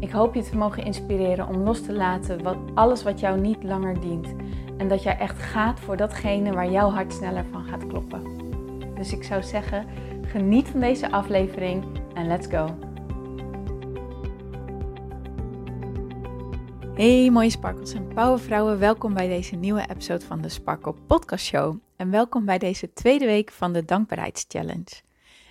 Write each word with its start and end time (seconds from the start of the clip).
Ik 0.00 0.10
hoop 0.10 0.34
je 0.34 0.42
te 0.42 0.56
mogen 0.56 0.84
inspireren 0.84 1.48
om 1.48 1.56
los 1.56 1.82
te 1.82 1.92
laten 1.92 2.42
wat, 2.42 2.56
alles 2.74 3.02
wat 3.02 3.20
jou 3.20 3.40
niet 3.40 3.62
langer 3.62 4.00
dient. 4.00 4.34
En 4.76 4.88
dat 4.88 5.02
jij 5.02 5.18
echt 5.18 5.42
gaat 5.42 5.80
voor 5.80 5.96
datgene 5.96 6.52
waar 6.52 6.70
jouw 6.70 6.90
hart 6.90 7.12
sneller 7.12 7.44
van 7.50 7.64
gaat 7.64 7.86
kloppen. 7.86 8.22
Dus 8.94 9.12
ik 9.12 9.22
zou 9.22 9.42
zeggen, 9.42 9.86
geniet 10.26 10.68
van 10.68 10.80
deze 10.80 11.10
aflevering 11.10 11.84
en 12.14 12.26
let's 12.26 12.46
go. 12.46 12.78
Hey 16.94 17.30
mooie 17.30 17.50
sparkles 17.50 17.92
en 17.92 18.08
powervrouwen, 18.08 18.78
welkom 18.78 19.14
bij 19.14 19.28
deze 19.28 19.56
nieuwe 19.56 19.86
episode 19.90 20.24
van 20.24 20.40
de 20.40 20.48
Sparkle 20.48 20.94
Podcast 21.06 21.44
Show. 21.44 21.76
En 21.96 22.10
welkom 22.10 22.44
bij 22.44 22.58
deze 22.58 22.92
tweede 22.92 23.26
week 23.26 23.50
van 23.50 23.72
de 23.72 23.84
Dankbaarheidschallenge. 23.84 25.02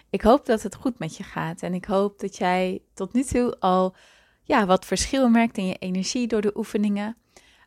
Ik 0.10 0.22
hoop 0.22 0.46
dat 0.46 0.64
het 0.64 0.76
goed 0.76 1.00
met 1.00 1.18
je 1.18 1.24
gaat 1.24 1.62
en 1.62 1.74
ik 1.74 1.86
hoop 1.86 2.20
dat 2.20 2.38
jij 2.38 2.82
tot 2.94 3.14
nu 3.14 3.24
toe 3.24 3.60
al 3.60 3.96
ja, 4.48 4.66
wat 4.66 4.86
verschil 4.86 5.30
merkt 5.30 5.58
in 5.58 5.68
je 5.68 5.78
energie 5.78 6.28
door 6.28 6.42
de 6.42 6.58
oefeningen. 6.58 7.18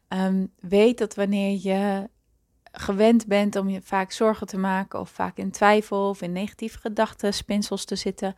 Um, 0.08 0.52
weet 0.60 0.98
dat 0.98 1.14
wanneer 1.14 1.58
je 1.62 2.08
gewend 2.72 3.26
bent 3.26 3.56
om 3.56 3.68
je 3.68 3.82
vaak 3.82 4.12
zorgen 4.12 4.46
te 4.46 4.58
maken 4.58 5.00
of 5.00 5.10
vaak 5.10 5.36
in 5.36 5.50
twijfel 5.50 6.08
of 6.08 6.22
in 6.22 6.32
negatieve 6.32 6.78
gedachten, 6.78 7.34
spinsels 7.34 7.84
te 7.84 7.96
zitten, 7.96 8.34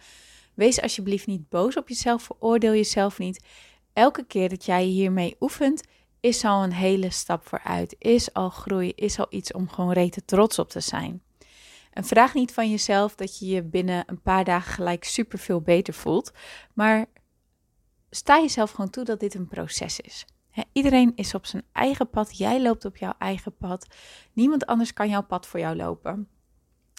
wees 0.55 0.81
alsjeblieft 0.81 1.27
niet 1.27 1.49
boos 1.49 1.77
op 1.77 1.89
jezelf, 1.89 2.23
veroordeel 2.23 2.73
jezelf 2.73 3.19
niet. 3.19 3.45
Elke 3.93 4.25
keer 4.25 4.49
dat 4.49 4.65
jij 4.65 4.85
hiermee 4.85 5.37
oefent, 5.41 5.83
is 6.21 6.45
al 6.45 6.63
een 6.63 6.73
hele 6.73 7.11
stap 7.11 7.47
vooruit, 7.47 7.97
is 7.99 8.33
al 8.33 8.51
groei, 8.51 8.93
is 8.95 9.19
al 9.19 9.27
iets 9.31 9.53
om 9.53 9.69
gewoon 9.69 9.93
rete 9.93 10.25
trots 10.25 10.59
op 10.59 10.69
te 10.69 10.81
zijn. 10.81 11.23
En 11.91 12.05
vraag 12.05 12.35
niet 12.35 12.53
van 12.53 12.71
jezelf 12.71 13.15
dat 13.15 13.39
je 13.39 13.47
je 13.47 13.63
binnen 13.63 14.03
een 14.07 14.23
paar 14.23 14.45
dagen 14.45 14.73
gelijk 14.73 15.05
super 15.05 15.39
veel 15.39 15.61
beter 15.61 15.95
voelt, 15.95 16.33
maar 16.75 17.07
sta 18.15 18.39
jezelf 18.41 18.71
gewoon 18.71 18.91
toe 18.91 19.05
dat 19.05 19.21
dit 19.21 19.35
een 19.35 19.49
proces 19.49 20.01
is. 20.01 20.25
iedereen 20.73 21.13
is 21.15 21.35
op 21.35 21.47
zijn 21.47 21.63
eigen 21.73 22.11
pad. 22.11 22.39
Jij 22.39 22.63
loopt 22.63 22.85
op 22.85 22.97
jouw 22.97 23.15
eigen 23.19 23.57
pad. 23.57 23.87
Niemand 24.33 24.67
anders 24.67 24.93
kan 24.93 25.09
jouw 25.09 25.23
pad 25.23 25.47
voor 25.47 25.61
jou 25.61 25.77
lopen. 25.77 26.29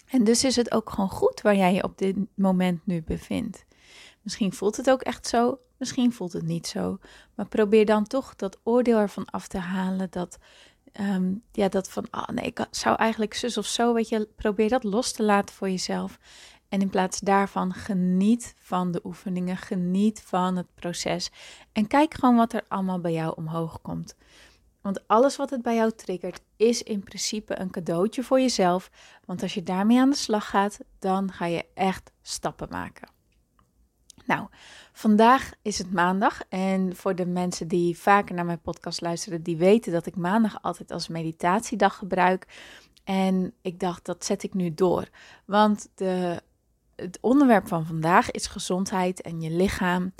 En 0.08 0.24
dus 0.24 0.44
is 0.44 0.56
het 0.56 0.72
ook 0.72 0.90
gewoon 0.90 1.10
goed 1.10 1.40
waar 1.40 1.56
jij 1.56 1.74
je 1.74 1.82
op 1.82 1.98
dit 1.98 2.16
moment 2.34 2.86
nu 2.86 3.02
bevindt. 3.02 3.64
Misschien 4.22 4.52
voelt 4.52 4.76
het 4.76 4.90
ook 4.90 5.02
echt 5.02 5.26
zo, 5.26 5.58
misschien 5.76 6.12
voelt 6.12 6.32
het 6.32 6.42
niet 6.42 6.66
zo. 6.66 6.98
Maar 7.34 7.46
probeer 7.46 7.86
dan 7.86 8.06
toch 8.06 8.36
dat 8.36 8.58
oordeel 8.62 8.98
ervan 8.98 9.24
af 9.24 9.48
te 9.48 9.58
halen. 9.58 10.10
Dat, 10.10 10.38
ehm, 10.92 11.34
ja, 11.52 11.68
dat 11.68 11.90
van, 11.90 12.06
oh 12.10 12.28
nee, 12.28 12.44
ik 12.44 12.66
zou 12.70 12.96
eigenlijk 12.96 13.34
zus 13.34 13.56
of 13.58 13.66
zo, 13.66 13.94
weet 13.94 14.08
je, 14.08 14.28
probeer 14.36 14.68
dat 14.68 14.84
los 14.84 15.12
te 15.12 15.22
laten 15.22 15.54
voor 15.54 15.70
jezelf. 15.70 16.18
En 16.74 16.80
in 16.80 16.90
plaats 16.90 17.20
daarvan 17.20 17.72
geniet 17.72 18.54
van 18.58 18.90
de 18.90 19.00
oefeningen, 19.04 19.56
geniet 19.56 20.22
van 20.22 20.56
het 20.56 20.66
proces. 20.74 21.30
En 21.72 21.86
kijk 21.86 22.14
gewoon 22.14 22.36
wat 22.36 22.52
er 22.52 22.64
allemaal 22.68 23.00
bij 23.00 23.12
jou 23.12 23.34
omhoog 23.36 23.80
komt. 23.80 24.16
Want 24.80 25.08
alles 25.08 25.36
wat 25.36 25.50
het 25.50 25.62
bij 25.62 25.74
jou 25.74 25.92
triggert, 25.92 26.40
is 26.56 26.82
in 26.82 27.02
principe 27.02 27.58
een 27.58 27.70
cadeautje 27.70 28.22
voor 28.22 28.40
jezelf. 28.40 28.90
Want 29.24 29.42
als 29.42 29.54
je 29.54 29.62
daarmee 29.62 30.00
aan 30.00 30.10
de 30.10 30.16
slag 30.16 30.48
gaat, 30.48 30.78
dan 30.98 31.32
ga 31.32 31.46
je 31.46 31.66
echt 31.74 32.10
stappen 32.22 32.68
maken. 32.70 33.08
Nou, 34.26 34.46
vandaag 34.92 35.52
is 35.62 35.78
het 35.78 35.92
maandag. 35.92 36.40
En 36.48 36.96
voor 36.96 37.14
de 37.14 37.26
mensen 37.26 37.68
die 37.68 37.98
vaker 37.98 38.34
naar 38.34 38.44
mijn 38.44 38.60
podcast 38.60 39.00
luisteren, 39.00 39.42
die 39.42 39.56
weten 39.56 39.92
dat 39.92 40.06
ik 40.06 40.16
maandag 40.16 40.62
altijd 40.62 40.90
als 40.90 41.08
meditatiedag 41.08 41.96
gebruik. 41.96 42.46
En 43.04 43.54
ik 43.62 43.80
dacht, 43.80 44.04
dat 44.04 44.24
zet 44.24 44.42
ik 44.42 44.54
nu 44.54 44.74
door. 44.74 45.08
Want 45.44 45.88
de 45.94 46.42
het 46.96 47.18
onderwerp 47.20 47.68
van 47.68 47.86
vandaag 47.86 48.30
is 48.30 48.46
gezondheid 48.46 49.20
en 49.20 49.40
je 49.40 49.50
lichaam. 49.50 50.14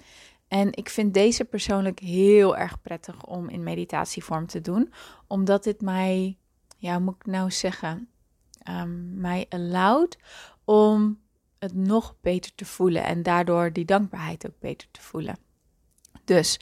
En 0.49 0.73
ik 0.73 0.89
vind 0.89 1.15
deze 1.15 1.45
persoonlijk 1.45 1.99
heel 1.99 2.57
erg 2.57 2.81
prettig 2.81 3.25
om 3.25 3.49
in 3.49 3.63
meditatievorm 3.63 4.47
te 4.47 4.61
doen, 4.61 4.93
omdat 5.27 5.65
dit 5.65 5.81
mij, 5.81 6.39
ja, 6.79 6.95
hoe 6.95 7.05
moet 7.05 7.15
ik 7.15 7.27
nou 7.27 7.51
zeggen, 7.51 8.09
um, 8.69 9.21
mij 9.21 9.47
allowt 9.49 10.19
om 10.65 11.21
het 11.59 11.75
nog 11.75 12.15
beter 12.21 12.55
te 12.55 12.65
voelen 12.65 13.05
en 13.05 13.23
daardoor 13.23 13.73
die 13.73 13.85
dankbaarheid 13.85 14.47
ook 14.47 14.59
beter 14.59 14.89
te 14.91 15.01
voelen. 15.01 15.37
Dus 16.25 16.61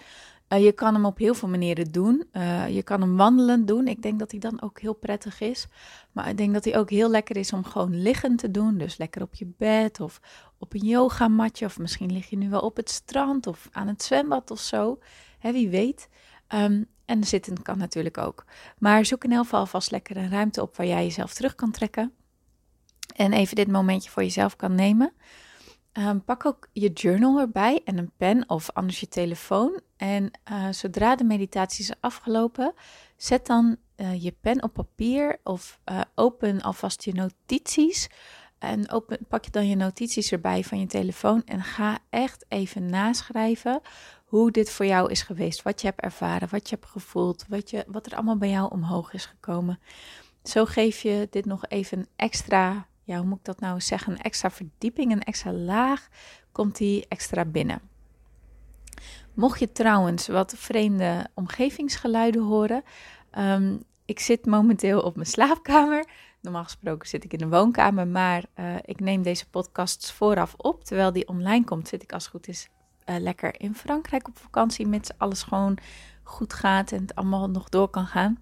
uh, 0.53 0.65
je 0.65 0.73
kan 0.73 0.95
hem 0.95 1.05
op 1.05 1.19
heel 1.19 1.35
veel 1.35 1.49
manieren 1.49 1.93
doen. 1.93 2.25
Uh, 2.33 2.69
je 2.69 2.83
kan 2.83 3.01
hem 3.01 3.17
wandelend 3.17 3.67
doen. 3.67 3.89
Ik 3.89 4.03
denk 4.03 4.19
dat 4.19 4.31
hij 4.31 4.41
dan 4.41 4.63
ook 4.63 4.81
heel 4.81 4.95
prettig 4.95 5.41
is. 5.41 5.67
Maar 6.13 6.29
ik 6.29 6.37
denk 6.37 6.53
dat 6.53 6.65
hij 6.65 6.79
ook 6.79 6.91
heel 6.91 7.11
lekker 7.11 7.37
is 7.37 7.53
om 7.53 7.65
gewoon 7.65 8.03
liggend 8.03 8.39
te 8.39 8.51
doen. 8.51 8.79
Dus 8.79 8.97
lekker 8.97 9.23
op 9.23 9.35
je 9.35 9.53
bed 9.57 10.01
of 10.01 10.21
op 10.59 10.75
een 10.75 10.87
yogamatje. 10.87 11.65
Of 11.65 11.79
misschien 11.79 12.13
lig 12.13 12.31
je 12.31 12.37
nu 12.37 12.51
wel 12.51 12.61
op 12.61 12.77
het 12.77 12.91
strand 12.91 13.47
of 13.47 13.69
aan 13.73 13.89
het 13.89 14.03
zwembad 14.03 14.51
of 14.51 14.61
zo. 14.61 14.99
Hè, 15.39 15.53
wie 15.53 15.69
weet. 15.69 16.09
Um, 16.55 16.87
en 17.05 17.25
zitten 17.25 17.63
kan 17.63 17.79
natuurlijk 17.79 18.19
ook. 18.19 18.45
Maar 18.79 19.05
zoek 19.05 19.25
in 19.25 19.33
elk 19.33 19.43
geval 19.43 19.67
vast 19.67 19.91
lekker 19.91 20.17
een 20.17 20.31
ruimte 20.31 20.63
op 20.63 20.77
waar 20.77 20.87
jij 20.87 21.05
jezelf 21.05 21.35
terug 21.35 21.55
kan 21.55 21.71
trekken. 21.71 22.13
En 23.17 23.33
even 23.33 23.57
dit 23.57 23.69
momentje 23.69 24.11
voor 24.11 24.23
jezelf 24.23 24.57
kan 24.57 24.75
nemen. 24.75 25.13
Ehm, 25.93 26.19
pak 26.19 26.47
ook 26.47 26.69
je 26.73 26.93
journal 26.93 27.39
erbij 27.39 27.81
en 27.85 27.99
een 27.99 28.13
pen 28.17 28.49
of 28.49 28.71
anders 28.71 29.01
je 29.01 29.09
telefoon. 29.09 29.81
En 29.97 30.31
uh, 30.51 30.69
zodra 30.71 31.17
de 31.17 31.25
meditatie 31.25 31.85
is 31.85 31.95
afgelopen, 32.01 32.75
zet 33.17 33.47
dan 33.47 33.77
uh, 33.97 34.23
je 34.23 34.35
pen 34.41 34.63
op 34.63 34.73
papier 34.73 35.41
of 35.43 35.81
uh, 35.85 36.01
open 36.15 36.61
alvast 36.61 37.05
je 37.05 37.13
notities. 37.15 38.09
En 38.59 38.91
open, 38.91 39.19
pak 39.29 39.45
je 39.45 39.51
dan 39.51 39.69
je 39.69 39.77
notities 39.77 40.33
erbij 40.33 40.65
van 40.65 40.81
je 40.81 40.87
telefoon 40.87 41.45
en 41.45 41.63
ga 41.63 41.99
echt 42.11 42.45
even 42.49 42.87
naschrijven 42.87 43.81
hoe 44.25 44.51
dit 44.51 44.71
voor 44.71 44.87
jou 44.87 45.11
is 45.11 45.23
geweest. 45.23 45.63
Wat 45.63 45.81
je 45.81 45.87
hebt 45.87 46.01
ervaren, 46.01 46.49
wat 46.51 46.69
je 46.69 46.75
hebt 46.75 46.91
gevoeld, 46.91 47.45
wat, 47.49 47.71
je, 47.71 47.85
wat 47.87 48.07
er 48.07 48.15
allemaal 48.15 48.37
bij 48.37 48.51
jou 48.51 48.71
omhoog 48.71 49.13
is 49.13 49.27
gekomen. 49.27 49.81
Zo 50.43 50.65
geef 50.65 51.03
je 51.03 51.27
dit 51.31 51.45
nog 51.45 51.67
even 51.67 52.07
extra 52.17 52.87
ja, 53.13 53.19
hoe 53.19 53.29
moet 53.29 53.39
ik 53.39 53.45
dat 53.45 53.61
nou 53.61 53.81
zeggen, 53.81 54.13
een 54.13 54.23
extra 54.23 54.51
verdieping, 54.51 55.13
een 55.13 55.23
extra 55.23 55.53
laag, 55.53 56.09
komt 56.53 56.77
die 56.77 57.07
extra 57.09 57.45
binnen. 57.45 57.81
Mocht 59.35 59.61
je 59.61 59.73
trouwens 59.73 60.27
wat 60.27 60.55
vreemde 60.57 61.27
omgevingsgeluiden 61.35 62.43
horen, 62.43 62.83
um, 63.39 63.83
ik 64.05 64.21
zit 64.21 64.47
momenteel 64.47 65.01
op 65.01 65.15
mijn 65.15 65.27
slaapkamer. 65.27 66.07
Normaal 66.41 66.65
gesproken 66.65 67.09
zit 67.09 67.25
ik 67.25 67.33
in 67.33 67.39
de 67.39 67.49
woonkamer, 67.49 68.07
maar 68.07 68.45
uh, 68.57 68.75
ik 68.83 69.01
neem 69.01 69.23
deze 69.23 69.49
podcasts 69.51 70.13
vooraf 70.13 70.55
op. 70.57 70.85
Terwijl 70.85 71.13
die 71.13 71.29
online 71.29 71.65
komt, 71.65 71.89
zit 71.89 72.03
ik 72.03 72.13
als 72.13 72.23
het 72.23 72.33
goed 72.33 72.49
is 72.49 72.69
uh, 73.07 73.17
lekker 73.19 73.61
in 73.61 73.75
Frankrijk 73.75 74.29
op 74.29 74.39
vakantie, 74.39 74.87
mits 74.87 75.11
alles 75.19 75.43
gewoon 75.43 75.79
goed 76.23 76.53
gaat 76.53 76.93
en 76.93 77.01
het 77.01 77.15
allemaal 77.15 77.51
nog 77.51 77.69
door 77.69 77.89
kan 77.89 78.07
gaan. 78.07 78.39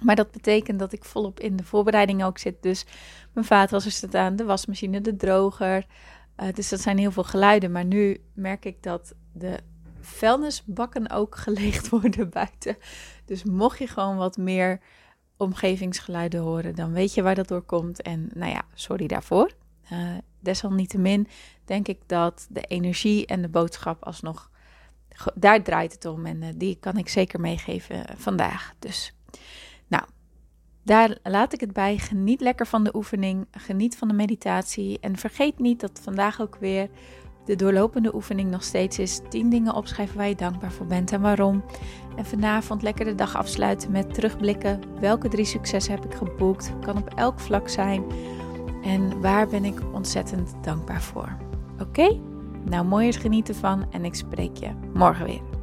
Maar 0.00 0.16
dat 0.16 0.30
betekent 0.30 0.78
dat 0.78 0.92
ik 0.92 1.04
volop 1.04 1.40
in 1.40 1.56
de 1.56 1.64
voorbereiding 1.64 2.24
ook 2.24 2.38
zit. 2.38 2.62
Dus 2.62 2.84
mijn 3.32 3.46
vaatwasser 3.46 3.92
staat 3.92 4.14
aan, 4.14 4.36
de 4.36 4.44
wasmachine, 4.44 5.00
de 5.00 5.16
droger. 5.16 5.86
Uh, 6.42 6.52
dus 6.54 6.68
dat 6.68 6.80
zijn 6.80 6.98
heel 6.98 7.12
veel 7.12 7.24
geluiden. 7.24 7.72
Maar 7.72 7.84
nu 7.84 8.20
merk 8.34 8.64
ik 8.64 8.82
dat 8.82 9.14
de 9.32 9.58
vuilnisbakken 10.00 11.10
ook 11.10 11.36
geleegd 11.46 11.88
worden 11.88 12.30
buiten. 12.30 12.76
Dus 13.24 13.44
mocht 13.44 13.78
je 13.78 13.86
gewoon 13.86 14.16
wat 14.16 14.36
meer 14.36 14.80
omgevingsgeluiden 15.36 16.40
horen, 16.40 16.74
dan 16.74 16.92
weet 16.92 17.14
je 17.14 17.22
waar 17.22 17.34
dat 17.34 17.48
door 17.48 17.62
komt. 17.62 18.02
En 18.02 18.30
nou 18.34 18.52
ja, 18.52 18.62
sorry 18.74 19.06
daarvoor. 19.06 19.50
Uh, 19.92 20.16
desalniettemin 20.40 21.28
denk 21.64 21.88
ik 21.88 21.98
dat 22.06 22.46
de 22.50 22.60
energie 22.60 23.26
en 23.26 23.42
de 23.42 23.48
boodschap 23.48 24.04
alsnog, 24.04 24.50
daar 25.34 25.62
draait 25.62 25.92
het 25.92 26.04
om. 26.04 26.26
En 26.26 26.42
uh, 26.42 26.48
die 26.54 26.76
kan 26.80 26.96
ik 26.96 27.08
zeker 27.08 27.40
meegeven 27.40 28.04
vandaag. 28.16 28.74
Dus 28.78 29.14
daar 30.82 31.18
laat 31.22 31.52
ik 31.52 31.60
het 31.60 31.72
bij. 31.72 31.98
Geniet 31.98 32.40
lekker 32.40 32.66
van 32.66 32.84
de 32.84 32.94
oefening. 32.96 33.46
Geniet 33.50 33.96
van 33.96 34.08
de 34.08 34.14
meditatie. 34.14 34.98
En 35.00 35.16
vergeet 35.16 35.58
niet 35.58 35.80
dat 35.80 36.00
vandaag 36.02 36.40
ook 36.40 36.56
weer 36.60 36.88
de 37.44 37.56
doorlopende 37.56 38.14
oefening 38.14 38.50
nog 38.50 38.62
steeds 38.62 38.98
is 38.98 39.20
10 39.28 39.50
dingen 39.50 39.74
opschrijven 39.74 40.16
waar 40.16 40.28
je 40.28 40.34
dankbaar 40.34 40.72
voor 40.72 40.86
bent 40.86 41.12
en 41.12 41.20
waarom. 41.20 41.64
En 42.16 42.26
vanavond 42.26 42.82
lekker 42.82 43.04
de 43.04 43.14
dag 43.14 43.36
afsluiten 43.36 43.90
met 43.90 44.14
terugblikken. 44.14 44.80
Welke 45.00 45.28
drie 45.28 45.44
successen 45.44 45.94
heb 45.94 46.04
ik 46.04 46.14
geboekt? 46.14 46.72
Kan 46.80 46.96
op 46.96 47.14
elk 47.14 47.40
vlak 47.40 47.68
zijn. 47.68 48.04
En 48.82 49.20
waar 49.20 49.48
ben 49.48 49.64
ik 49.64 49.80
ontzettend 49.92 50.54
dankbaar 50.62 51.02
voor? 51.02 51.36
Oké? 51.80 52.20
Nou, 52.64 52.84
mooi 52.84 53.08
is 53.08 53.16
genieten 53.16 53.54
van 53.54 53.92
en 53.92 54.04
ik 54.04 54.14
spreek 54.14 54.56
je 54.56 54.70
morgen 54.94 55.26
weer. 55.26 55.59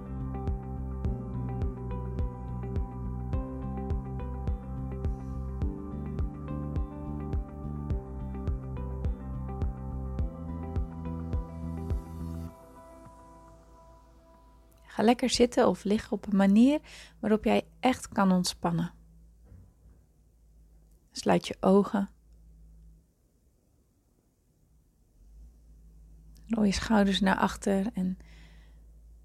Lekker 15.08 15.30
zitten 15.30 15.68
of 15.68 15.84
liggen 15.84 16.12
op 16.12 16.28
een 16.28 16.36
manier 16.36 16.80
waarop 17.20 17.44
jij 17.44 17.68
echt 17.80 18.08
kan 18.08 18.32
ontspannen. 18.32 18.94
Sluit 21.12 21.48
je 21.48 21.58
ogen. 21.60 22.10
Rol 26.48 26.64
je 26.64 26.72
schouders 26.72 27.20
naar 27.20 27.38
achter 27.38 27.88
en 27.94 28.18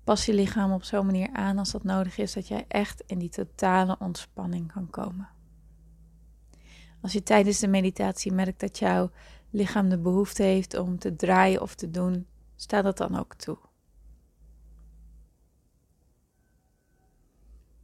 pas 0.04 0.26
je 0.26 0.34
lichaam 0.34 0.72
op 0.72 0.84
zo'n 0.84 1.06
manier 1.06 1.32
aan 1.32 1.58
als 1.58 1.70
dat 1.70 1.84
nodig 1.84 2.18
is, 2.18 2.32
dat 2.32 2.48
jij 2.48 2.64
echt 2.68 3.02
in 3.06 3.18
die 3.18 3.28
totale 3.28 3.96
ontspanning 3.98 4.72
kan 4.72 4.90
komen. 4.90 5.28
Als 7.00 7.12
je 7.12 7.22
tijdens 7.22 7.58
de 7.58 7.68
meditatie 7.68 8.32
merkt 8.32 8.60
dat 8.60 8.78
jouw 8.78 9.10
lichaam 9.50 9.88
de 9.88 9.98
behoefte 9.98 10.42
heeft 10.42 10.78
om 10.78 10.98
te 10.98 11.16
draaien 11.16 11.62
of 11.62 11.74
te 11.74 11.90
doen, 11.90 12.26
sta 12.56 12.82
dat 12.82 12.96
dan 12.96 13.18
ook 13.18 13.34
toe. 13.34 13.58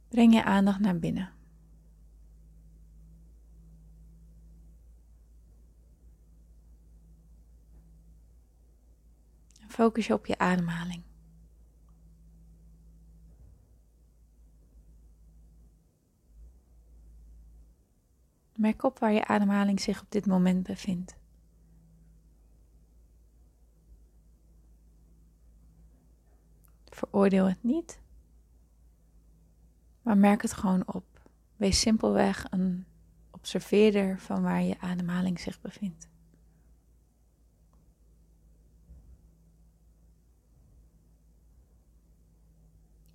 Breng 0.09 0.33
je 0.33 0.43
aandacht 0.43 0.79
naar 0.79 0.99
binnen. 0.99 1.33
Focus 9.67 10.07
je 10.07 10.13
op 10.13 10.25
je 10.25 10.37
ademhaling. 10.37 11.03
Merk 18.55 18.83
op 18.83 18.99
waar 18.99 19.11
je 19.11 19.25
ademhaling 19.25 19.81
zich 19.81 20.01
op 20.01 20.11
dit 20.11 20.25
moment 20.25 20.63
bevindt. 20.63 21.17
Veroordeel 26.89 27.45
het 27.45 27.63
niet, 27.63 28.01
maar 30.09 30.17
merk 30.17 30.41
het 30.41 30.53
gewoon 30.53 30.87
op. 30.87 31.05
Wees 31.55 31.79
simpelweg 31.79 32.45
een 32.49 32.85
observeerder 33.31 34.19
van 34.19 34.41
waar 34.41 34.61
je 34.61 34.79
ademhaling 34.79 35.39
zich 35.39 35.61
bevindt. 35.61 36.09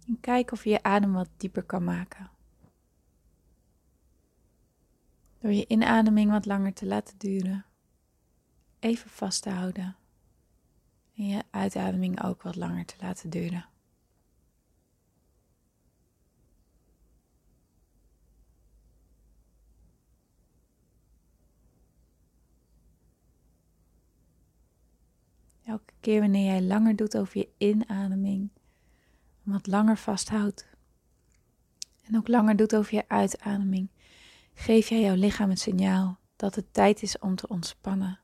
En 0.06 0.20
kijk 0.20 0.52
of 0.52 0.64
je 0.64 0.70
je 0.70 0.82
adem 0.82 1.12
wat 1.12 1.28
dieper 1.36 1.62
kan 1.62 1.84
maken. 1.84 2.30
Door 5.38 5.52
je 5.52 5.66
inademing 5.66 6.30
wat 6.30 6.46
langer 6.46 6.72
te 6.74 6.86
laten 6.86 7.18
duren, 7.18 7.64
even 8.78 9.10
vast 9.10 9.42
te 9.42 9.50
houden 9.50 9.96
en 11.16 11.26
je 11.26 11.42
uitademing 11.50 12.24
ook 12.24 12.42
wat 12.42 12.56
langer 12.56 12.84
te 12.84 12.96
laten 13.00 13.30
duren. 13.30 13.72
Elke 25.64 25.92
keer 26.00 26.20
wanneer 26.20 26.44
jij 26.44 26.62
langer 26.62 26.96
doet 26.96 27.16
over 27.16 27.38
je 27.38 27.48
inademing, 27.58 28.50
wat 29.42 29.66
langer 29.66 29.96
vasthoudt 29.96 30.66
en 32.02 32.16
ook 32.16 32.28
langer 32.28 32.56
doet 32.56 32.76
over 32.76 32.94
je 32.94 33.08
uitademing, 33.08 33.88
geef 34.54 34.88
jij 34.88 35.00
jouw 35.00 35.14
lichaam 35.14 35.50
het 35.50 35.60
signaal 35.60 36.18
dat 36.36 36.54
het 36.54 36.72
tijd 36.72 37.02
is 37.02 37.18
om 37.18 37.34
te 37.34 37.48
ontspannen. 37.48 38.18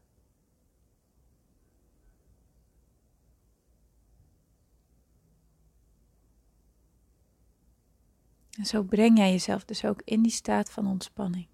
En 8.51 8.67
zo 8.67 8.83
breng 8.83 9.19
jij 9.19 9.31
jezelf 9.31 9.65
dus 9.65 9.85
ook 9.85 10.03
in 10.05 10.23
die 10.23 10.33
staat 10.33 10.71
van 10.71 10.87
ontspanning. 10.87 11.50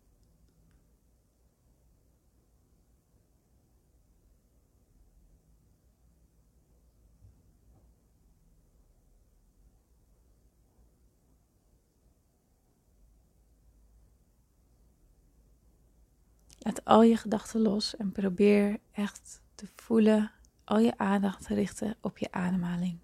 Laat 16.67 16.85
al 16.85 17.03
je 17.03 17.17
gedachten 17.17 17.61
los 17.61 17.97
en 17.97 18.13
probeer 18.13 18.79
echt 18.93 19.43
te 19.55 19.67
voelen, 19.77 20.33
al 20.65 20.79
je 20.79 20.99
aandacht 20.99 21.47
te 21.47 21.55
richten 21.55 21.97
op 22.01 22.19
je 22.19 22.33
ademhaling. 22.33 22.99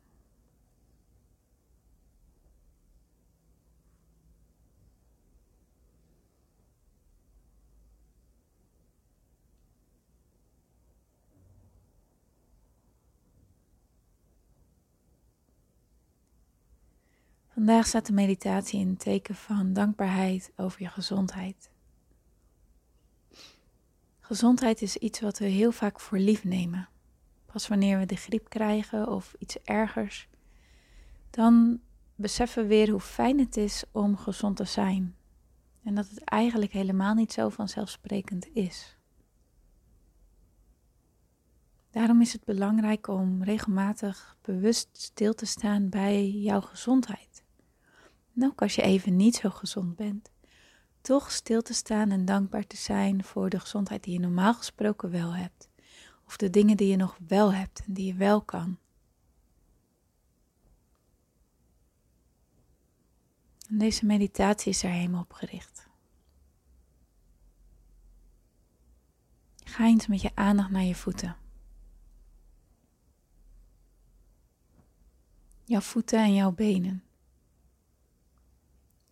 Vandaag 17.48 17.86
staat 17.86 18.06
de 18.06 18.12
meditatie 18.12 18.80
in 18.80 18.88
het 18.88 18.98
teken 18.98 19.34
van 19.34 19.72
dankbaarheid 19.72 20.52
over 20.56 20.82
je 20.82 20.88
gezondheid. 20.88 21.71
Gezondheid 24.32 24.82
is 24.82 24.96
iets 24.96 25.20
wat 25.20 25.38
we 25.38 25.44
heel 25.44 25.72
vaak 25.72 26.00
voor 26.00 26.18
lief 26.18 26.44
nemen. 26.44 26.88
Pas 27.46 27.68
wanneer 27.68 27.98
we 27.98 28.06
de 28.06 28.16
griep 28.16 28.48
krijgen 28.48 29.08
of 29.08 29.34
iets 29.38 29.58
ergers, 29.62 30.28
dan 31.30 31.80
beseffen 32.14 32.62
we 32.62 32.68
weer 32.68 32.90
hoe 32.90 33.00
fijn 33.00 33.38
het 33.38 33.56
is 33.56 33.84
om 33.90 34.16
gezond 34.16 34.56
te 34.56 34.64
zijn. 34.64 35.16
En 35.84 35.94
dat 35.94 36.08
het 36.08 36.24
eigenlijk 36.24 36.72
helemaal 36.72 37.14
niet 37.14 37.32
zo 37.32 37.48
vanzelfsprekend 37.48 38.48
is. 38.52 38.96
Daarom 41.90 42.20
is 42.20 42.32
het 42.32 42.44
belangrijk 42.44 43.08
om 43.08 43.42
regelmatig 43.42 44.36
bewust 44.42 44.88
stil 44.92 45.34
te 45.34 45.46
staan 45.46 45.88
bij 45.88 46.30
jouw 46.30 46.60
gezondheid. 46.60 47.44
En 48.36 48.44
ook 48.44 48.62
als 48.62 48.74
je 48.74 48.82
even 48.82 49.16
niet 49.16 49.34
zo 49.34 49.50
gezond 49.50 49.96
bent 49.96 50.30
toch 51.02 51.30
stil 51.30 51.62
te 51.62 51.74
staan 51.74 52.10
en 52.10 52.24
dankbaar 52.24 52.66
te 52.66 52.76
zijn 52.76 53.24
voor 53.24 53.48
de 53.48 53.60
gezondheid 53.60 54.04
die 54.04 54.12
je 54.12 54.20
normaal 54.20 54.54
gesproken 54.54 55.10
wel 55.10 55.34
hebt. 55.34 55.68
Of 56.26 56.36
de 56.36 56.50
dingen 56.50 56.76
die 56.76 56.88
je 56.88 56.96
nog 56.96 57.18
wel 57.26 57.52
hebt 57.52 57.82
en 57.86 57.92
die 57.92 58.06
je 58.06 58.14
wel 58.14 58.42
kan. 58.42 58.78
En 63.68 63.78
deze 63.78 64.06
meditatie 64.06 64.70
is 64.70 64.82
er 64.82 64.90
helemaal 64.90 65.22
op 65.22 65.32
gericht. 65.32 65.90
Ga 69.64 69.84
eens 69.84 70.06
met 70.06 70.20
je 70.20 70.30
aandacht 70.34 70.70
naar 70.70 70.82
je 70.82 70.94
voeten. 70.94 71.36
Jouw 75.64 75.80
voeten 75.80 76.18
en 76.18 76.34
jouw 76.34 76.52
benen. 76.52 77.04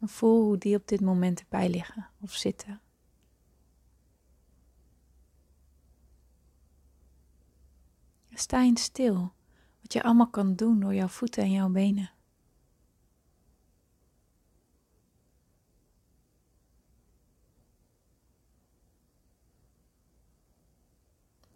En 0.01 0.09
voel 0.09 0.45
hoe 0.45 0.59
die 0.59 0.77
op 0.77 0.89
dit 0.89 1.01
moment 1.01 1.41
erbij 1.41 1.69
liggen 1.69 2.09
of 2.21 2.33
zitten. 2.33 2.81
Sta 8.33 8.61
eens 8.61 8.83
stil 8.83 9.33
wat 9.81 9.93
je 9.93 10.03
allemaal 10.03 10.31
kan 10.31 10.55
doen 10.55 10.81
door 10.81 10.95
jouw 10.95 11.09
voeten 11.09 11.43
en 11.43 11.51
jouw 11.51 11.69
benen. 11.69 12.11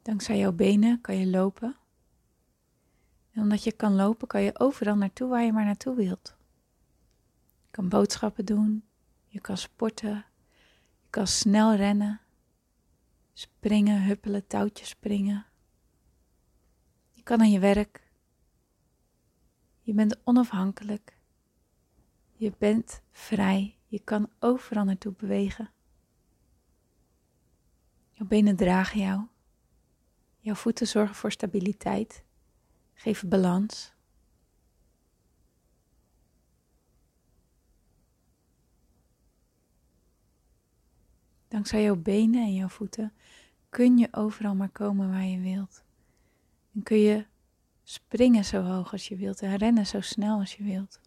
Dankzij 0.03 0.39
jouw 0.39 0.53
benen 0.53 1.01
kan 1.01 1.17
je 1.17 1.27
lopen. 1.27 1.77
En 3.31 3.43
omdat 3.43 3.65
je 3.65 3.73
kan 3.73 3.95
lopen, 3.95 4.29
kan 4.29 4.43
je 4.43 4.59
overal 4.59 4.97
naartoe 4.97 5.29
waar 5.29 5.43
je 5.45 5.53
maar 5.53 5.65
naartoe 5.65 5.95
wilt 5.95 6.37
kan 7.75 7.89
boodschappen 7.89 8.45
doen, 8.45 8.85
je 9.27 9.41
kan 9.41 9.57
sporten, 9.57 10.25
je 11.01 11.09
kan 11.11 11.27
snel 11.27 11.75
rennen, 11.75 12.21
springen, 13.33 14.03
huppelen, 14.03 14.47
touwtjes 14.47 14.89
springen. 14.89 15.47
Je 17.13 17.23
kan 17.23 17.41
aan 17.41 17.51
je 17.51 17.59
werk. 17.59 18.11
Je 19.81 19.95
bent 19.95 20.21
onafhankelijk. 20.25 21.19
Je 22.33 22.53
bent 22.59 23.03
vrij. 23.11 23.79
Je 23.87 23.99
kan 23.99 24.31
overal 24.39 24.85
naartoe 24.85 25.13
bewegen. 25.13 25.71
Jouw 28.11 28.27
benen 28.27 28.57
dragen 28.57 29.01
jou. 29.01 29.27
Jouw 30.39 30.55
voeten 30.55 30.87
zorgen 30.87 31.15
voor 31.15 31.33
stabiliteit, 31.33 32.25
geven 32.95 33.29
balans. 33.29 33.94
Dankzij 41.55 41.83
jouw 41.83 41.97
benen 41.97 42.43
en 42.43 42.55
jouw 42.55 42.69
voeten 42.69 43.13
kun 43.69 43.99
je 43.99 44.09
overal 44.11 44.55
maar 44.55 44.69
komen 44.69 45.11
waar 45.11 45.25
je 45.25 45.41
wilt. 45.41 45.85
En 46.75 46.83
kun 46.83 46.99
je 46.99 47.27
springen 47.83 48.45
zo 48.45 48.63
hoog 48.63 48.93
als 48.93 49.09
je 49.09 49.17
wilt 49.17 49.43
en 49.43 49.57
rennen 49.57 49.87
zo 49.87 50.01
snel 50.01 50.39
als 50.39 50.55
je 50.55 50.63
wilt. 50.63 51.01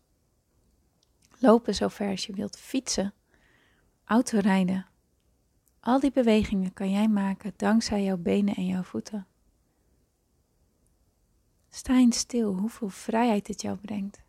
Lopen 1.39 1.75
zo 1.75 1.87
ver 1.87 2.09
als 2.09 2.25
je 2.25 2.33
wilt, 2.33 2.57
fietsen, 2.57 3.13
autorijden. 4.05 4.87
Al 5.79 5.99
die 5.99 6.11
bewegingen 6.11 6.73
kan 6.73 6.91
jij 6.91 7.07
maken 7.07 7.53
dankzij 7.55 8.03
jouw 8.03 8.17
benen 8.17 8.55
en 8.55 8.65
jouw 8.65 8.83
voeten. 8.83 9.27
Sta 11.69 11.93
eens 11.93 12.17
stil 12.17 12.53
hoeveel 12.53 12.89
vrijheid 12.89 13.45
dit 13.45 13.61
jou 13.61 13.77
brengt. 13.77 14.21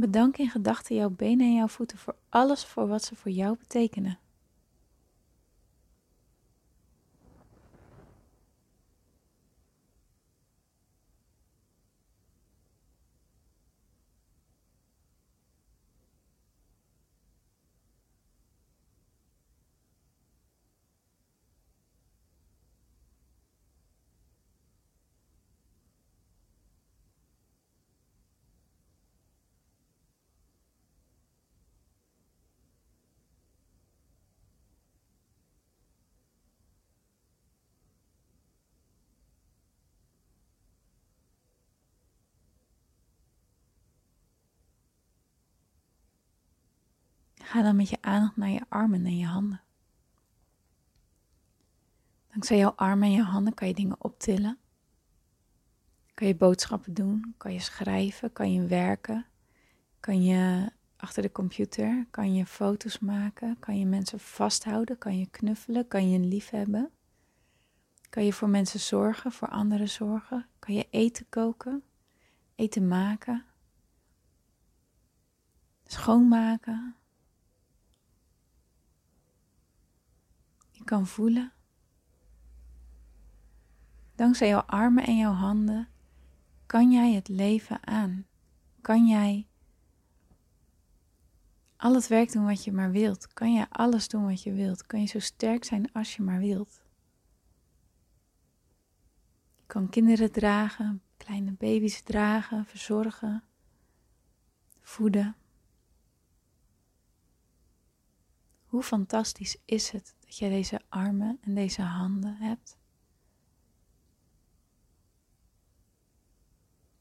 Bedank 0.00 0.36
in 0.36 0.50
gedachten 0.50 0.96
jouw 0.96 1.10
benen 1.10 1.46
en 1.46 1.54
jouw 1.54 1.68
voeten 1.68 1.98
voor 1.98 2.14
alles 2.28 2.64
voor 2.64 2.88
wat 2.88 3.04
ze 3.04 3.14
voor 3.14 3.30
jou 3.30 3.56
betekenen. 3.58 4.18
Ga 47.48 47.62
dan 47.62 47.76
met 47.76 47.88
je 47.88 47.98
aandacht 48.00 48.36
naar 48.36 48.48
je 48.48 48.62
armen 48.68 49.06
en 49.06 49.16
je 49.16 49.26
handen. 49.26 49.60
Dankzij 52.30 52.58
jouw 52.58 52.72
armen 52.76 53.08
en 53.08 53.14
je 53.14 53.22
handen 53.22 53.54
kan 53.54 53.68
je 53.68 53.74
dingen 53.74 54.04
optillen. 54.04 54.58
Kan 56.14 56.26
je 56.26 56.36
boodschappen 56.36 56.94
doen, 56.94 57.34
kan 57.36 57.52
je 57.52 57.60
schrijven, 57.60 58.32
kan 58.32 58.52
je 58.52 58.66
werken, 58.66 59.26
kan 60.00 60.22
je 60.22 60.72
achter 60.96 61.22
de 61.22 61.32
computer, 61.32 62.06
kan 62.10 62.34
je 62.34 62.46
foto's 62.46 62.98
maken, 62.98 63.58
kan 63.58 63.78
je 63.78 63.86
mensen 63.86 64.20
vasthouden, 64.20 64.98
kan 64.98 65.18
je 65.18 65.26
knuffelen, 65.26 65.88
kan 65.88 66.10
je 66.10 66.18
lief 66.18 66.50
hebben. 66.50 66.90
Kan 68.08 68.24
je 68.24 68.32
voor 68.32 68.48
mensen 68.48 68.80
zorgen, 68.80 69.32
voor 69.32 69.48
anderen 69.48 69.88
zorgen, 69.88 70.46
kan 70.58 70.74
je 70.74 70.86
eten 70.90 71.26
koken, 71.28 71.82
eten 72.54 72.88
maken, 72.88 73.44
schoonmaken, 75.84 76.96
kan 80.88 81.06
voelen. 81.06 81.52
Dankzij 84.14 84.48
jouw 84.48 84.60
armen 84.60 85.06
en 85.06 85.16
jouw 85.16 85.32
handen 85.32 85.88
kan 86.66 86.90
jij 86.90 87.12
het 87.12 87.28
leven 87.28 87.86
aan. 87.86 88.26
Kan 88.80 89.06
jij 89.06 89.46
al 91.76 91.94
het 91.94 92.08
werk 92.08 92.32
doen 92.32 92.44
wat 92.44 92.64
je 92.64 92.72
maar 92.72 92.90
wilt. 92.90 93.32
Kan 93.32 93.52
jij 93.52 93.66
alles 93.68 94.08
doen 94.08 94.26
wat 94.26 94.42
je 94.42 94.52
wilt. 94.52 94.86
Kan 94.86 95.00
je 95.00 95.06
zo 95.06 95.18
sterk 95.18 95.64
zijn 95.64 95.92
als 95.92 96.16
je 96.16 96.22
maar 96.22 96.38
wilt. 96.38 96.82
Je 99.56 99.62
kan 99.66 99.88
kinderen 99.88 100.32
dragen, 100.32 101.02
kleine 101.16 101.52
baby's 101.52 102.02
dragen, 102.02 102.66
verzorgen, 102.66 103.44
voeden. 104.80 105.36
Hoe 108.66 108.82
fantastisch 108.82 109.56
is 109.64 109.90
het 109.90 110.17
dat 110.28 110.36
je 110.36 110.48
deze 110.48 110.80
armen 110.88 111.38
en 111.40 111.54
deze 111.54 111.82
handen 111.82 112.36
hebt? 112.36 112.78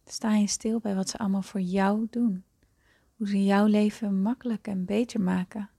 Sta 0.05 0.36
je 0.36 0.48
stil 0.48 0.79
bij 0.79 0.96
wat 0.96 1.10
ze 1.10 1.17
allemaal 1.17 1.41
voor 1.41 1.62
jou 1.62 2.07
doen? 2.10 2.43
Hoe 3.15 3.27
ze 3.27 3.43
jouw 3.43 3.65
leven 3.65 4.22
makkelijk 4.22 4.67
en 4.67 4.86
beter 4.86 5.22
maken? 5.22 5.69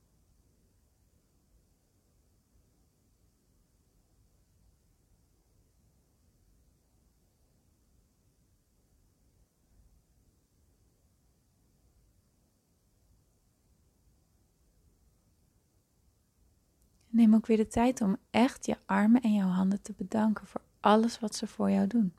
Neem 17.18 17.34
ook 17.34 17.46
weer 17.46 17.56
de 17.56 17.66
tijd 17.66 18.00
om 18.00 18.16
echt 18.30 18.66
je 18.66 18.76
armen 18.86 19.22
en 19.22 19.34
jouw 19.34 19.48
handen 19.48 19.82
te 19.82 19.94
bedanken 19.96 20.46
voor 20.46 20.60
alles 20.80 21.20
wat 21.20 21.34
ze 21.34 21.46
voor 21.46 21.70
jou 21.70 21.86
doen. 21.86 22.12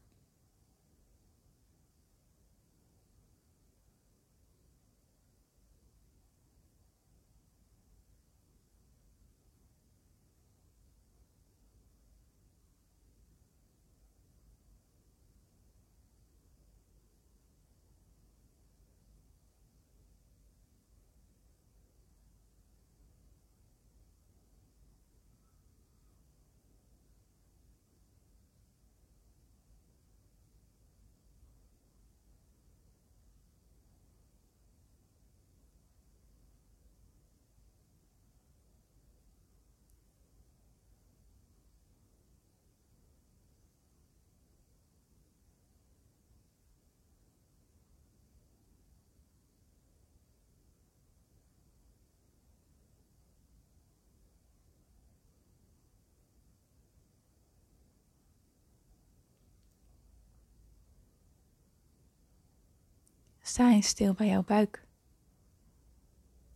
Sta 63.49 63.71
eens 63.71 63.87
stil 63.87 64.13
bij 64.13 64.27
jouw 64.27 64.43
buik. 64.43 64.85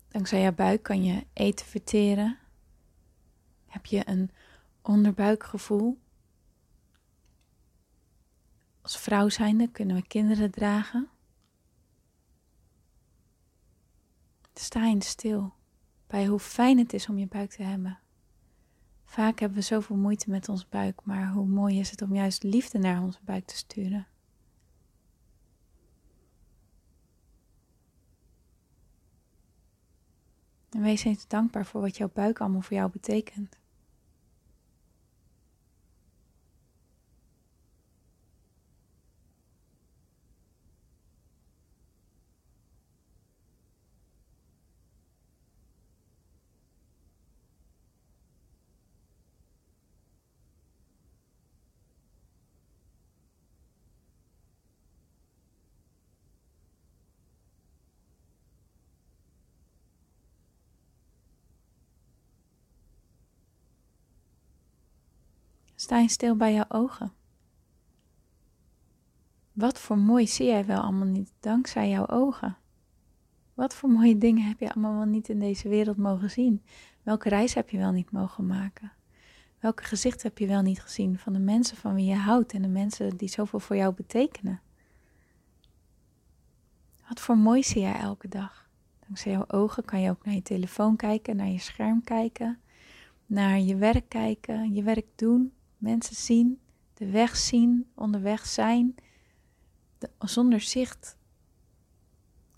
Dankzij 0.08 0.42
jouw 0.42 0.54
buik 0.54 0.84
kan 0.84 1.04
je 1.04 1.26
eten 1.34 1.66
verteren. 1.66 2.38
Heb 3.66 3.86
je 3.86 4.10
een 4.10 4.32
onderbuikgevoel. 4.82 6.00
Als 8.82 8.98
vrouw 8.98 9.30
zijnde 9.30 9.68
kunnen 9.72 9.96
we 9.96 10.08
kinderen 10.08 10.52
dragen. 10.52 11.10
Sta 14.54 14.86
eens 14.86 15.08
stil 15.08 15.54
bij 16.08 16.26
hoe 16.26 16.40
fijn 16.40 16.78
het 16.78 16.94
is 16.94 17.10
om 17.10 17.18
je 17.18 17.28
buik 17.28 17.50
te 17.50 17.64
hebben. 17.64 18.00
Vaak 19.04 19.40
hebben 19.40 19.58
we 19.58 19.64
zoveel 19.64 19.96
moeite 19.96 20.30
met 20.30 20.50
ons 20.50 20.70
buik, 20.70 21.02
maar 21.04 21.32
hoe 21.32 21.48
mooi 21.48 21.80
is 21.80 21.92
het 21.92 22.02
om 22.02 22.16
juist 22.16 22.44
liefde 22.44 22.78
naar 22.78 23.02
onze 23.02 23.20
buik 23.24 23.46
te 23.46 23.56
sturen. 23.56 24.08
En 30.74 30.82
wees 30.82 31.04
eens 31.04 31.28
dankbaar 31.28 31.66
voor 31.66 31.82
wat 31.82 31.98
jouw 31.98 32.10
buik 32.14 32.40
allemaal 32.40 32.62
voor 32.62 32.78
jou 32.78 32.92
betekent. 32.92 33.58
Sta 65.84 65.98
je 65.98 66.10
stil 66.10 66.36
bij 66.36 66.54
jouw 66.54 66.66
ogen. 66.68 67.14
Wat 69.54 69.80
voor 69.80 69.98
mooi 69.98 70.28
zie 70.28 70.46
jij 70.46 70.66
wel 70.66 70.82
allemaal 70.82 71.08
niet 71.08 71.32
dankzij 71.40 71.90
jouw 71.90 72.08
ogen? 72.08 72.58
Wat 73.54 73.76
voor 73.76 73.90
mooie 73.90 74.18
dingen 74.18 74.48
heb 74.48 74.60
je 74.60 74.72
allemaal 74.72 74.96
wel 74.96 75.06
niet 75.06 75.30
in 75.30 75.40
deze 75.40 75.70
wereld 75.70 75.98
mogen 75.98 76.30
zien? 76.30 76.64
Welke 77.02 77.30
reis 77.30 77.54
heb 77.54 77.70
je 77.70 77.78
wel 77.78 77.92
niet 77.92 78.12
mogen 78.12 78.46
maken? 78.46 78.92
Welke 79.60 79.84
gezicht 79.84 80.24
heb 80.24 80.38
je 80.38 80.48
wel 80.48 80.62
niet 80.62 80.82
gezien 80.82 81.18
van 81.18 81.34
de 81.34 81.40
mensen 81.40 81.78
van 81.78 81.96
wie 81.96 82.06
je 82.06 82.16
houdt 82.16 82.54
en 82.54 82.62
de 82.62 82.68
mensen 82.68 83.18
die 83.18 83.30
zoveel 83.30 83.60
voor 83.60 83.76
jou 83.76 83.94
betekenen? 83.94 84.62
Wat 87.08 87.20
voor 87.20 87.38
mooi 87.38 87.64
zie 87.64 87.82
jij 87.82 88.00
elke 88.00 88.28
dag? 88.28 88.70
Dankzij 89.00 89.32
jouw 89.32 89.48
ogen 89.48 89.86
kan 89.86 90.02
je 90.02 90.10
ook 90.10 90.26
naar 90.26 90.36
je 90.36 90.42
telefoon 90.42 90.96
kijken, 90.96 91.36
naar 91.36 91.50
je 91.50 91.60
scherm 91.60 92.04
kijken, 92.04 92.60
naar 93.26 93.60
je 93.60 93.76
werk 93.76 94.10
kijken, 94.10 94.74
je 94.74 94.84
werk 94.84 95.08
doen, 95.16 95.54
mensen 95.84 96.16
zien, 96.16 96.60
de 96.94 97.10
weg 97.10 97.36
zien, 97.36 97.88
onderweg 97.96 98.46
zijn. 98.46 98.96
zonder 100.20 100.62
zicht 100.62 101.18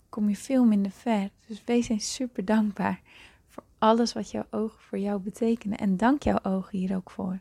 kom 0.08 0.28
je 0.28 0.36
veel 0.36 0.64
minder 0.64 0.92
ver. 0.92 1.30
Dus 1.46 1.64
wees 1.64 1.88
eens 1.88 2.14
super 2.14 2.44
dankbaar 2.44 3.00
voor 3.48 3.62
alles 3.78 4.12
wat 4.12 4.30
jouw 4.30 4.46
ogen 4.50 4.80
voor 4.80 4.98
jou 4.98 5.20
betekenen. 5.20 5.78
En 5.78 5.96
dank 5.96 6.22
jouw 6.22 6.38
ogen 6.42 6.78
hier 6.78 6.96
ook 6.96 7.10
voor. 7.10 7.40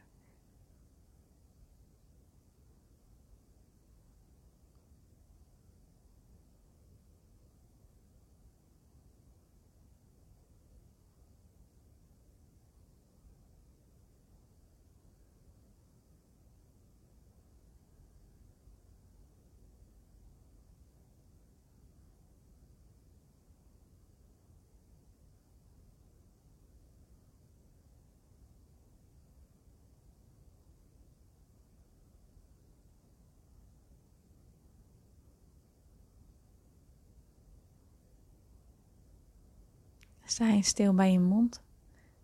Sta 40.25 40.61
stil 40.61 40.93
bij 40.93 41.11
je 41.11 41.19
mond. 41.19 41.61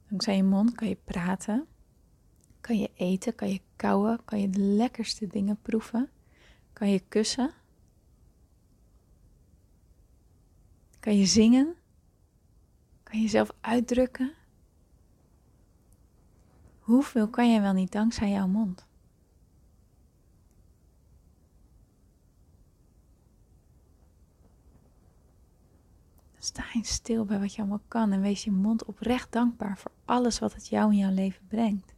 Dankzij 0.07 0.35
je 0.35 0.43
mond 0.43 0.75
kan 0.75 0.87
je 0.87 0.97
praten, 1.03 1.67
kan 2.61 2.79
je 2.79 2.91
eten, 2.95 3.35
kan 3.35 3.49
je 3.49 3.61
kauwen, 3.75 4.25
kan 4.25 4.41
je 4.41 4.49
de 4.49 4.59
lekkerste 4.59 5.27
dingen 5.27 5.61
proeven, 5.61 6.09
kan 6.73 6.89
je 6.89 6.99
kussen, 6.99 7.53
kan 10.99 11.17
je 11.17 11.25
zingen, 11.25 11.75
kan 13.03 13.17
je 13.17 13.21
jezelf 13.23 13.51
uitdrukken. 13.61 14.33
Hoeveel 16.79 17.29
kan 17.29 17.51
je 17.51 17.61
wel 17.61 17.73
niet 17.73 17.91
dankzij 17.91 18.29
jouw 18.29 18.47
mond? 18.47 18.85
Sta 26.43 26.63
eens 26.73 26.89
stil 26.89 27.25
bij 27.25 27.39
wat 27.39 27.53
je 27.53 27.61
allemaal 27.61 27.81
kan 27.87 28.11
en 28.11 28.21
wees 28.21 28.43
je 28.43 28.51
mond 28.51 28.85
oprecht 28.85 29.31
dankbaar 29.31 29.77
voor 29.77 29.91
alles 30.05 30.39
wat 30.39 30.53
het 30.53 30.67
jou 30.67 30.91
in 30.91 30.97
jouw 30.97 31.13
leven 31.13 31.47
brengt. 31.47 31.90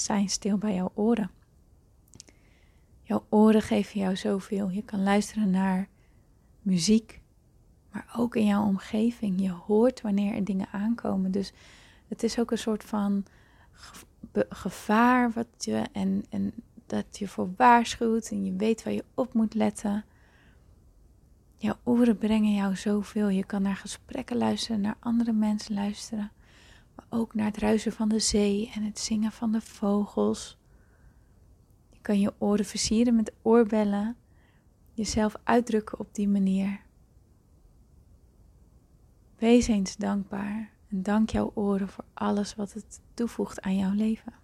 Zijn 0.00 0.28
stil 0.28 0.58
bij 0.58 0.74
jouw 0.74 0.90
oren. 0.94 1.30
Jouw 3.02 3.24
oren 3.28 3.62
geven 3.62 4.00
jou 4.00 4.16
zoveel. 4.16 4.68
Je 4.68 4.82
kan 4.82 5.02
luisteren 5.02 5.50
naar 5.50 5.88
muziek, 6.62 7.20
maar 7.92 8.14
ook 8.16 8.36
in 8.36 8.46
jouw 8.46 8.64
omgeving. 8.64 9.40
Je 9.40 9.50
hoort 9.50 10.00
wanneer 10.00 10.34
er 10.34 10.44
dingen 10.44 10.68
aankomen. 10.72 11.30
Dus 11.30 11.52
het 12.08 12.22
is 12.22 12.38
ook 12.38 12.50
een 12.50 12.58
soort 12.58 12.84
van 12.84 13.24
gevaar 14.48 15.30
wat 15.32 15.46
je 15.58 15.84
en, 15.92 16.24
en 16.30 16.52
dat 16.86 17.18
je 17.18 17.28
voor 17.28 17.50
waarschuwt 17.56 18.30
en 18.30 18.44
je 18.44 18.52
weet 18.52 18.82
waar 18.82 18.92
je 18.92 19.04
op 19.14 19.34
moet 19.34 19.54
letten. 19.54 20.04
Jouw 21.56 21.76
oren 21.82 22.18
brengen 22.18 22.54
jou 22.54 22.76
zoveel. 22.76 23.28
Je 23.28 23.44
kan 23.44 23.62
naar 23.62 23.76
gesprekken 23.76 24.36
luisteren, 24.36 24.80
naar 24.80 24.96
andere 25.00 25.32
mensen 25.32 25.74
luisteren 25.74 26.30
ook 27.08 27.34
naar 27.34 27.46
het 27.46 27.56
ruisen 27.56 27.92
van 27.92 28.08
de 28.08 28.18
zee 28.18 28.70
en 28.74 28.82
het 28.82 28.98
zingen 28.98 29.32
van 29.32 29.52
de 29.52 29.60
vogels. 29.60 30.58
Je 31.90 31.98
kan 32.00 32.20
je 32.20 32.34
oren 32.38 32.64
versieren 32.64 33.16
met 33.16 33.32
oorbellen, 33.42 34.16
jezelf 34.92 35.34
uitdrukken 35.44 35.98
op 35.98 36.14
die 36.14 36.28
manier. 36.28 36.80
Wees 39.36 39.66
eens 39.66 39.96
dankbaar 39.96 40.70
en 40.88 41.02
dank 41.02 41.30
jouw 41.30 41.50
oren 41.54 41.88
voor 41.88 42.04
alles 42.14 42.54
wat 42.54 42.72
het 42.72 43.00
toevoegt 43.14 43.60
aan 43.60 43.76
jouw 43.76 43.94
leven. 43.94 44.39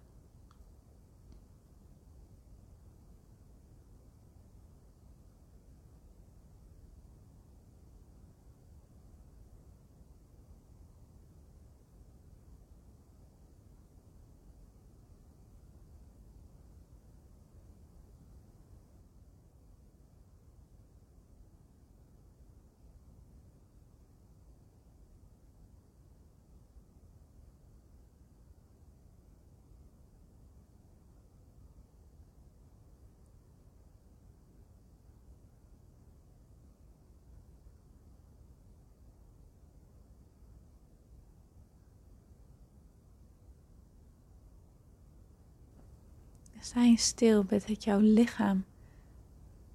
Sta 46.59 46.95
stil 46.95 47.43
bij 47.43 47.61
dat 47.67 47.83
jouw 47.83 47.99
lichaam 47.99 48.65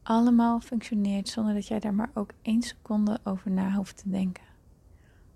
allemaal 0.03 0.61
functioneert 0.61 1.29
zonder 1.29 1.55
dat 1.55 1.67
jij 1.67 1.79
daar 1.81 1.95
maar 1.95 2.11
ook 2.15 2.31
één 2.43 2.63
seconde 2.63 3.21
over 3.25 3.51
na 3.51 3.73
hoeft 3.75 3.97
te 3.97 4.11
denken. 4.11 4.45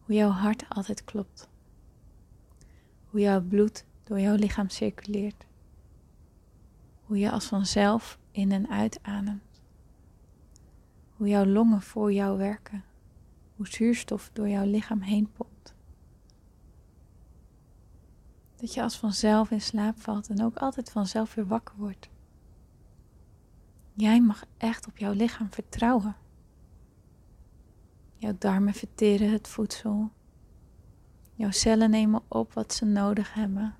Hoe 0.00 0.14
jouw 0.14 0.30
hart 0.30 0.64
altijd 0.68 1.04
klopt. 1.04 1.48
Hoe 3.10 3.20
jouw 3.20 3.40
bloed 3.40 3.84
door 4.04 4.20
jouw 4.20 4.34
lichaam 4.34 4.68
circuleert. 4.68 5.46
Hoe 7.04 7.18
je 7.18 7.30
als 7.30 7.46
vanzelf 7.46 8.18
in 8.30 8.52
en 8.52 8.68
uit 8.68 8.98
ademt. 9.02 9.62
Hoe 11.16 11.28
jouw 11.28 11.44
longen 11.44 11.82
voor 11.82 12.12
jou 12.12 12.38
werken. 12.38 12.84
Hoe 13.56 13.68
zuurstof 13.68 14.30
door 14.32 14.48
jouw 14.48 14.64
lichaam 14.64 15.00
heen 15.00 15.32
pompt. 15.32 15.55
Dat 18.56 18.74
je 18.74 18.82
als 18.82 18.96
vanzelf 18.98 19.50
in 19.50 19.60
slaap 19.60 20.00
valt 20.00 20.28
en 20.28 20.44
ook 20.44 20.56
altijd 20.56 20.90
vanzelf 20.90 21.34
weer 21.34 21.46
wakker 21.46 21.74
wordt. 21.76 22.08
Jij 23.94 24.20
mag 24.20 24.44
echt 24.56 24.86
op 24.86 24.98
jouw 24.98 25.12
lichaam 25.12 25.52
vertrouwen. 25.52 26.16
Jouw 28.16 28.34
darmen 28.38 28.74
verteren 28.74 29.32
het 29.32 29.48
voedsel. 29.48 30.10
Jouw 31.34 31.50
cellen 31.50 31.90
nemen 31.90 32.22
op 32.28 32.52
wat 32.52 32.74
ze 32.74 32.84
nodig 32.84 33.34
hebben. 33.34 33.74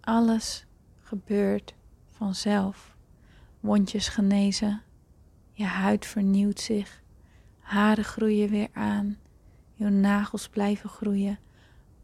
Alles 0.00 0.66
gebeurt 0.98 1.74
vanzelf. 2.10 2.96
Wondjes 3.60 4.08
genezen. 4.08 4.82
Je 5.52 5.64
huid 5.64 6.06
vernieuwt 6.06 6.60
zich. 6.60 7.02
Haren 7.58 8.04
groeien 8.04 8.48
weer 8.48 8.68
aan. 8.72 9.18
Je 9.72 9.88
nagels 9.88 10.48
blijven 10.48 10.90
groeien. 10.90 11.38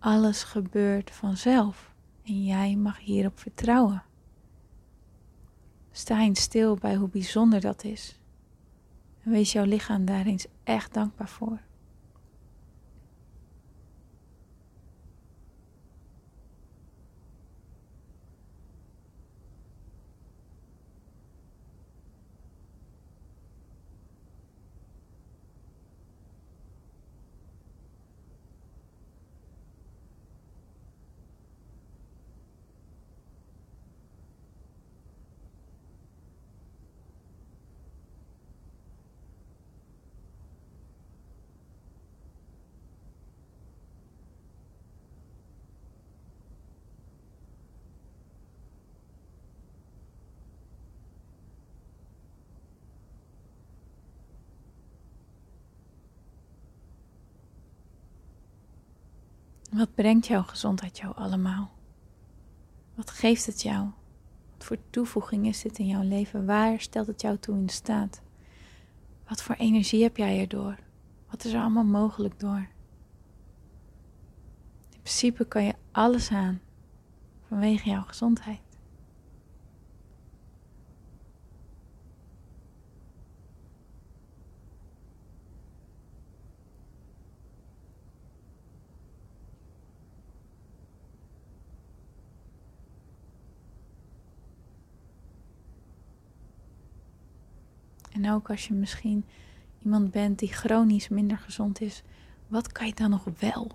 Alles 0.05 0.43
gebeurt 0.43 1.11
vanzelf. 1.11 1.95
En 2.25 2.45
jij 2.45 2.77
mag 2.77 2.99
hierop 2.99 3.39
vertrouwen. 3.39 4.03
Sta 5.91 6.21
eens 6.21 6.41
stil 6.41 6.77
bij 6.77 6.95
hoe 6.95 7.09
bijzonder 7.09 7.61
dat 7.61 7.85
is. 7.85 8.21
En 9.23 9.31
wees 9.31 9.53
jouw 9.53 9.65
lichaam 9.65 10.05
daar 10.05 10.27
eens 10.27 10.47
echt 10.65 10.95
dankbaar 10.95 11.29
voor. 11.29 11.59
Wat 59.75 59.95
brengt 59.95 60.27
jouw 60.27 60.43
gezondheid 60.43 60.99
jou 60.99 61.15
allemaal? 61.15 61.71
Wat 62.95 63.11
geeft 63.11 63.47
het 63.47 63.63
jou? 63.63 63.89
Wat 64.53 64.65
voor 64.67 64.79
toevoeging 64.91 65.47
is 65.47 65.63
dit 65.63 65.79
in 65.79 65.87
jouw 65.87 66.03
leven? 66.03 66.47
Waar 66.47 66.81
stelt 66.81 67.07
het 67.07 67.21
jou 67.21 67.39
toe 67.39 67.57
in 67.57 67.69
staat? 67.69 68.23
Wat 69.29 69.43
voor 69.43 69.55
energie 69.55 70.03
heb 70.03 70.17
jij 70.17 70.41
erdoor? 70.41 70.79
Wat 71.31 71.45
is 71.45 71.53
er 71.53 71.61
allemaal 71.61 71.85
mogelijk 71.85 72.41
door? 72.41 72.69
In 74.91 75.01
principe 75.03 75.45
kan 75.45 75.65
je 75.65 75.75
alles 75.93 76.31
aan 76.31 76.61
vanwege 77.49 77.89
jouw 77.89 78.03
gezondheid. 78.03 78.64
En 98.25 98.31
ook 98.31 98.51
als 98.51 98.67
je 98.67 98.75
misschien 98.75 99.25
iemand 99.83 100.11
bent 100.11 100.39
die 100.39 100.53
chronisch 100.53 101.09
minder 101.09 101.39
gezond 101.39 101.81
is, 101.81 102.03
wat 102.47 102.73
kan 102.73 102.87
je 102.87 102.95
dan 102.95 103.11
nog 103.11 103.25
wel? 103.39 103.71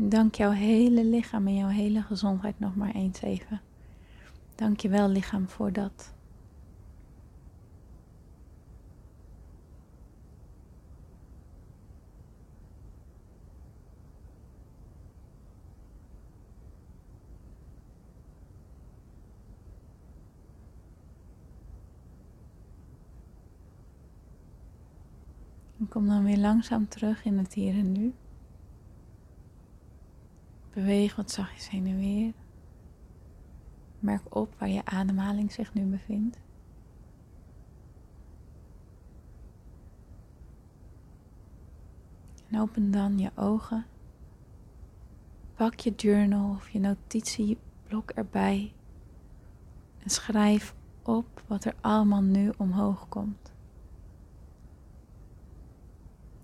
Dank 0.00 0.34
jouw 0.34 0.50
hele 0.50 1.04
lichaam 1.04 1.46
en 1.46 1.54
jouw 1.54 1.68
hele 1.68 2.02
gezondheid 2.02 2.58
nog 2.58 2.76
maar 2.76 2.94
eens 2.94 3.20
even. 3.22 3.60
Dank 4.54 4.80
je 4.80 4.88
wel 4.88 5.08
lichaam 5.08 5.48
voor 5.48 5.72
dat. 5.72 6.14
Kom 25.88 26.06
dan 26.06 26.24
weer 26.24 26.38
langzaam 26.38 26.88
terug 26.88 27.24
in 27.24 27.38
het 27.38 27.54
hier 27.54 27.74
en 27.74 27.92
nu. 27.92 28.14
Beweeg 30.78 31.16
wat 31.16 31.30
zachtjes 31.30 31.70
heen 31.70 31.86
en 31.86 31.96
weer. 31.96 32.32
Merk 33.98 34.36
op 34.36 34.54
waar 34.58 34.68
je 34.68 34.84
ademhaling 34.84 35.52
zich 35.52 35.74
nu 35.74 35.84
bevindt. 35.84 36.38
En 42.48 42.60
open 42.60 42.90
dan 42.90 43.18
je 43.18 43.30
ogen. 43.34 43.86
Pak 45.54 45.80
je 45.80 45.92
journal 45.96 46.50
of 46.50 46.68
je 46.68 46.78
notitieblok 46.78 48.10
erbij. 48.10 48.72
En 49.98 50.10
schrijf 50.10 50.74
op 51.02 51.42
wat 51.46 51.64
er 51.64 51.74
allemaal 51.80 52.22
nu 52.22 52.52
omhoog 52.56 53.08
komt. 53.08 53.52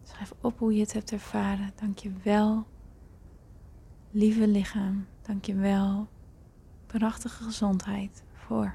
Schrijf 0.02 0.32
op 0.40 0.58
hoe 0.58 0.74
je 0.74 0.80
het 0.80 0.92
hebt 0.92 1.12
ervaren. 1.12 1.70
Dank 1.74 1.98
je 1.98 2.12
wel 2.22 2.66
Lieve 4.16 4.46
lichaam, 4.46 5.06
dank 5.22 5.44
je 5.44 5.54
wel. 5.54 6.08
Prachtige 6.86 7.42
gezondheid 7.42 8.22
voor. 8.32 8.74